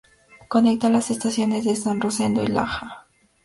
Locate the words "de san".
1.63-2.01